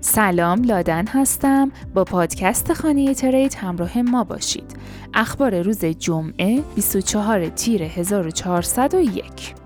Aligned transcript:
سلام 0.00 0.62
لادن 0.62 1.06
هستم. 1.06 1.72
با 1.94 2.04
پادکست 2.04 2.72
خانه 2.72 3.14
ترید 3.14 3.54
همراه 3.54 4.02
ما 4.02 4.24
باشید. 4.24 4.76
اخبار 5.14 5.62
روز 5.62 5.84
جمعه 5.84 6.62
24 6.74 7.48
تیر 7.48 7.82
1401 7.82 9.59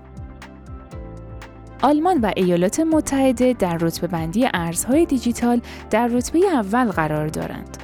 آلمان 1.85 2.21
و 2.21 2.31
ایالات 2.35 2.79
متحده 2.79 3.53
در 3.53 3.77
رتبه 3.77 4.07
بندی 4.07 4.47
ارزهای 4.53 5.05
دیجیتال 5.05 5.61
در 5.89 6.07
رتبه 6.07 6.39
اول 6.39 6.85
قرار 6.85 7.27
دارند. 7.27 7.77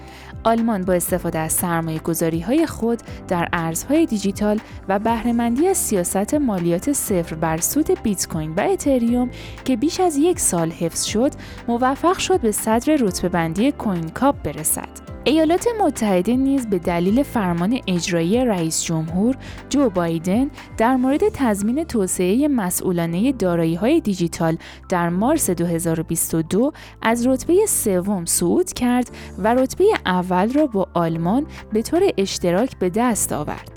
آلمان 0.44 0.84
با 0.84 0.94
استفاده 0.94 1.40
از 1.40 1.54
سرمایه 1.54 2.00
گذاری 2.00 2.40
های 2.40 2.66
خود 2.66 3.00
در 3.28 3.50
ارزهای 3.54 4.06
دیجیتال 4.06 4.60
و 4.88 5.00
بهرهمندی 5.00 5.68
از 5.68 5.78
سیاست 5.78 6.34
مالیات 6.34 6.92
صفر 6.92 7.36
بر 7.36 7.58
سود 7.58 8.04
بیت 8.04 8.28
کوین 8.28 8.54
و 8.56 8.62
اتریوم 8.62 9.30
که 9.66 9.78
بیش 9.78 10.00
از 10.00 10.18
یک 10.18 10.40
سال 10.40 10.72
حفظ 10.72 11.04
شد 11.04 11.31
موفق 11.68 12.18
شد 12.18 12.42
به 12.42 12.52
صدر 12.52 12.95
رتبه 12.95 13.30
بندی 13.30 13.72
کوین 13.72 14.09
کاپ 14.09 14.36
برسد. 14.44 15.11
ایالات 15.23 15.67
متحده 15.81 16.35
نیز 16.35 16.67
به 16.67 16.80
دلیل 16.80 17.23
فرمان 17.23 17.80
اجرایی 17.88 18.45
رئیس 18.45 18.84
جمهور 18.84 19.38
جو 19.70 19.89
بایدن 19.89 20.49
در 20.77 20.95
مورد 20.95 21.21
تضمین 21.34 21.84
توسعه 21.84 22.47
مسئولانه 22.47 23.31
دارایی 23.31 23.75
های 23.75 23.99
دیجیتال 23.99 24.57
در 24.89 25.09
مارس 25.09 25.49
2022 25.49 26.71
از 27.02 27.27
رتبه 27.27 27.66
سوم 27.66 28.25
صعود 28.25 28.73
کرد 28.73 29.11
و 29.38 29.53
رتبه 29.53 29.85
اول 30.05 30.53
را 30.53 30.67
با 30.67 30.88
آلمان 30.94 31.45
به 31.73 31.81
طور 31.81 32.02
اشتراک 32.17 32.77
به 32.80 32.89
دست 32.89 33.33
آورد. 33.33 33.70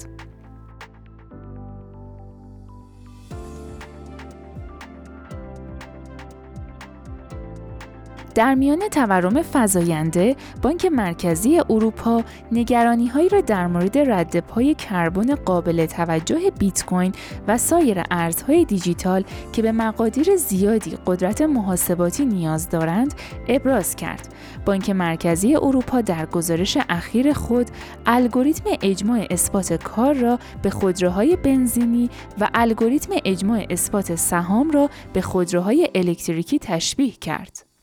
در 8.34 8.54
میان 8.54 8.88
تورم 8.88 9.42
فزاینده 9.52 10.36
بانک 10.62 10.86
مرکزی 10.86 11.60
اروپا 11.70 12.22
نگرانی 12.52 13.06
هایی 13.06 13.28
را 13.28 13.40
در 13.40 13.66
مورد 13.66 13.98
رد 13.98 14.40
پای 14.40 14.74
کربن 14.74 15.34
قابل 15.34 15.86
توجه 15.86 16.50
بیت 16.58 16.84
کوین 16.84 17.12
و 17.48 17.58
سایر 17.58 18.02
ارزهای 18.10 18.64
دیجیتال 18.64 19.24
که 19.52 19.62
به 19.62 19.72
مقادیر 19.72 20.36
زیادی 20.36 20.98
قدرت 21.06 21.42
محاسباتی 21.42 22.26
نیاز 22.26 22.68
دارند 22.68 23.14
ابراز 23.48 23.96
کرد. 23.96 24.28
بانک 24.66 24.90
مرکزی 24.90 25.56
اروپا 25.56 26.00
در 26.00 26.26
گزارش 26.26 26.78
اخیر 26.88 27.32
خود 27.32 27.70
الگوریتم 28.06 28.70
اجماع 28.82 29.26
اثبات 29.30 29.72
کار 29.72 30.14
را 30.14 30.38
به 30.62 30.70
خودروهای 30.70 31.36
بنزینی 31.36 32.10
و 32.40 32.48
الگوریتم 32.54 33.14
اجماع 33.24 33.66
اثبات 33.70 34.14
سهام 34.14 34.70
را 34.70 34.90
به 35.12 35.20
خودروهای 35.20 35.88
الکتریکی 35.94 36.58
تشبیه 36.58 37.12
کرد. 37.12 37.73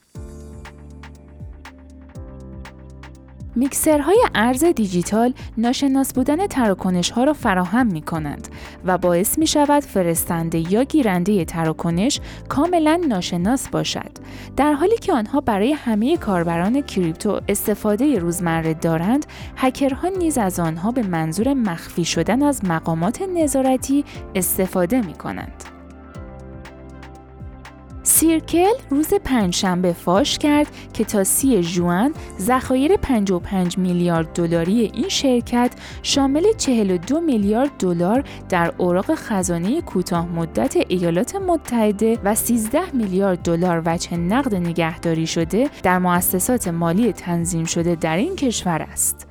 میکسرهای 3.56 4.18
ارز 4.36 4.64
دیجیتال 4.64 5.34
ناشناس 5.58 6.14
بودن 6.14 6.48
تراکنش 6.48 7.12
ها 7.12 7.24
را 7.24 7.34
فراهم 7.34 7.88
می 7.88 8.02
کنند 8.02 8.48
و 8.86 8.98
باعث 8.98 9.38
می 9.38 9.48
شود 9.48 9.84
فرستنده 9.84 10.74
یا 10.74 10.84
گیرنده 10.84 11.46
تراکنش 11.46 12.20
کاملا 12.50 13.02
ناشناس 13.08 13.70
باشد. 13.70 14.12
در 14.58 14.74
حالی 14.74 14.98
که 14.98 15.14
آنها 15.14 15.42
برای 15.42 15.74
همه 15.74 16.18
کاربران 16.18 16.82
کریپتو 16.82 17.40
استفاده 17.48 18.20
روزمره 18.20 18.74
دارند 18.74 19.26
هکرها 19.58 20.08
نیز 20.08 20.38
از 20.38 20.60
آنها 20.60 20.92
به 20.92 21.04
منظور 21.04 21.54
مخفی 21.54 22.06
شدن 22.06 22.44
از 22.44 22.66
مقامات 22.66 23.22
نظارتی 23.22 24.06
استفاده 24.36 25.02
می 25.02 25.14
کنند 25.14 25.71
سیرکل 28.22 28.74
روز 28.90 29.14
پنجشنبه 29.14 29.94
فاش 29.94 30.38
کرد 30.38 30.68
که 30.94 31.04
تا 31.04 31.24
سی 31.24 31.62
جوان 31.62 32.14
ذخایر 32.40 32.98
55 32.98 33.78
میلیارد 33.78 34.34
دلاری 34.34 34.92
این 34.94 35.10
شرکت 35.10 35.72
شامل 36.04 36.44
42 36.58 37.22
میلیارد 37.22 37.72
دلار 37.80 38.24
در 38.50 38.74
اوراق 38.78 39.16
خزانه 39.16 39.82
کوتاه 39.82 40.28
مدت 40.28 40.78
ایالات 40.88 41.36
متحده 41.36 42.20
و 42.24 42.36
13 42.36 42.82
میلیارد 42.94 43.42
دلار 43.42 43.82
وجه 43.86 44.18
نقد 44.18 44.56
نگهداری 44.56 45.28
شده 45.28 45.70
در 45.84 46.00
مؤسسات 46.00 46.68
مالی 46.68 47.14
تنظیم 47.14 47.66
شده 47.66 47.96
در 47.96 48.18
این 48.18 48.36
کشور 48.36 48.82
است. 48.82 49.31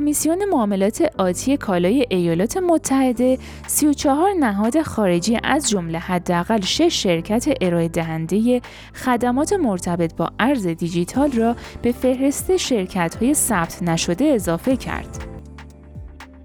کمیسیون 0.00 0.44
معاملات 0.44 1.02
آتی 1.18 1.56
کالای 1.56 2.06
ایالات 2.10 2.56
متحده 2.56 3.38
34 3.66 4.32
نهاد 4.32 4.82
خارجی 4.82 5.38
از 5.44 5.70
جمله 5.70 5.98
حداقل 5.98 6.60
6 6.60 7.02
شرکت 7.02 7.44
ارائه 7.60 7.88
دهنده 7.88 8.60
خدمات 8.94 9.52
مرتبط 9.52 10.14
با 10.14 10.30
ارز 10.38 10.66
دیجیتال 10.66 11.32
را 11.32 11.56
به 11.82 11.92
فهرست 11.92 12.56
شرکت 12.56 13.16
های 13.20 13.34
ثبت 13.34 13.82
نشده 13.82 14.24
اضافه 14.24 14.76
کرد. 14.76 15.29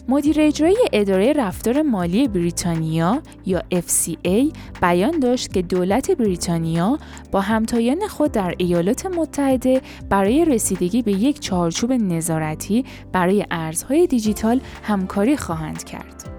مدیر 0.08 0.36
اجرایی 0.40 0.78
اداره 0.94 1.34
رفتار 1.34 1.82
مالی 1.82 2.28
بریتانیا 2.28 3.22
یا 3.46 3.64
FCA 3.74 4.54
بیان 4.82 5.20
داشت 5.20 5.54
که 5.54 5.62
دولت 5.62 6.12
بریتانیا 6.12 7.00
با 7.32 7.42
همتایان 7.42 8.08
خود 8.08 8.32
در 8.32 8.56
ایالات 8.58 9.06
متحده 9.06 9.82
برای 10.10 10.46
رسیدگی 10.46 11.02
به 11.02 11.12
یک 11.12 11.40
چارچوب 11.40 11.92
نظارتی 11.92 12.86
برای 13.12 13.46
ارزهای 13.52 14.08
دیجیتال 14.08 14.60
همکاری 14.84 15.38
خواهند 15.38 15.84
کرد. 15.84 16.35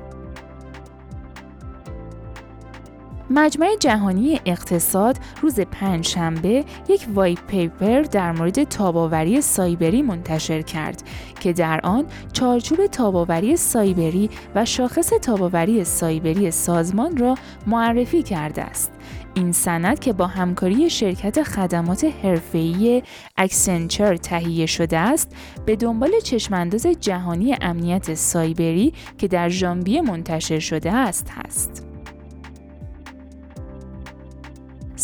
مجمع 3.31 3.77
جهانی 3.81 4.41
اقتصاد 4.47 5.19
روز 5.43 5.61
پنج 5.61 6.07
شنبه 6.07 6.65
یک 6.89 7.07
وایت 7.15 7.39
پیپر 7.47 8.03
در 8.03 8.33
مورد 8.33 8.65
تاباوری 8.65 9.41
سایبری 9.41 10.03
منتشر 10.03 10.63
کرد 10.63 11.03
که 11.41 11.53
در 11.53 11.81
آن 11.85 12.05
چارچوب 12.33 12.87
تاباوری 12.87 13.57
سایبری 13.57 14.31
و 14.55 14.65
شاخص 14.65 15.09
تاباوری 15.09 15.85
سایبری 15.85 16.51
سازمان 16.51 17.17
را 17.17 17.35
معرفی 17.67 18.23
کرده 18.23 18.63
است. 18.63 18.93
این 19.35 19.53
سند 19.53 19.99
که 19.99 20.13
با 20.13 20.27
همکاری 20.27 20.91
شرکت 20.91 21.43
خدمات 21.43 22.05
حرفه‌ای 22.23 23.03
اکسنچر 23.37 24.17
تهیه 24.17 24.67
شده 24.67 24.99
است 24.99 25.37
به 25.67 25.77
دنبال 25.77 26.11
چشمانداز 26.25 26.87
جهانی 27.01 27.57
امنیت 27.61 28.15
سایبری 28.15 28.93
که 29.19 29.29
در 29.29 29.49
ژانویه 29.49 30.03
منتشر 30.03 30.59
شده 30.59 30.93
است 30.93 31.31
هست. 31.31 31.86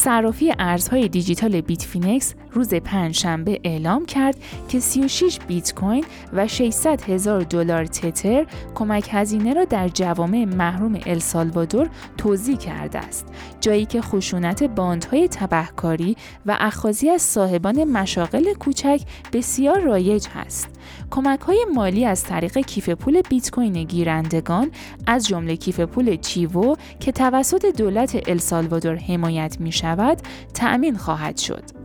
صرافی 0.04 0.52
ارزهای 0.58 1.08
دیجیتال 1.08 1.60
بیت 1.60 1.82
فینکس 1.82 2.34
روز 2.52 2.74
پنجشنبه 2.74 3.60
اعلام 3.64 4.06
کرد 4.06 4.36
که 4.68 4.80
36 4.80 5.38
بیت 5.48 5.74
کوین 5.74 6.04
و 6.32 6.48
600 6.48 7.02
هزار 7.02 7.40
دلار 7.40 7.86
تتر 7.86 8.46
کمک 8.74 9.08
هزینه 9.10 9.54
را 9.54 9.64
در 9.64 9.88
جوامع 9.88 10.44
محروم 10.44 11.00
السالوادور 11.06 11.88
توزیع 12.18 12.56
کرده 12.56 12.98
است 12.98 13.26
جایی 13.60 13.86
که 13.86 14.00
خشونت 14.02 14.62
باندهای 14.62 15.28
تبهکاری 15.28 16.16
و 16.46 16.56
اخاذی 16.60 17.10
از 17.10 17.22
صاحبان 17.22 17.84
مشاغل 17.84 18.54
کوچک 18.54 19.00
بسیار 19.32 19.80
رایج 19.80 20.26
است 20.34 20.68
کمک 21.10 21.40
های 21.40 21.66
مالی 21.74 22.04
از 22.04 22.24
طریق 22.24 22.58
کیف 22.58 22.88
پول 22.88 23.22
بیت 23.30 23.50
کوین 23.50 23.84
گیرندگان 23.84 24.70
از 25.06 25.26
جمله 25.26 25.56
کیف 25.56 25.80
پول 25.80 26.16
چیوو 26.16 26.76
که 27.00 27.12
توسط 27.12 27.66
دولت 27.76 28.28
السالوادور 28.28 28.96
حمایت 28.96 29.56
می 29.60 29.72
شود 29.72 30.18
تأمین 30.54 30.96
خواهد 30.96 31.36
شد. 31.36 31.81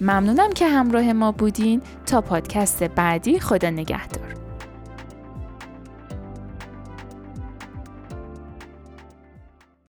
ممنونم 0.00 0.52
که 0.52 0.68
همراه 0.68 1.12
ما 1.12 1.32
بودین. 1.32 1.82
تا 2.06 2.20
پادکست 2.20 2.82
بعدی 2.82 3.40
خدا 3.40 3.70
نگهدار. 3.70 4.27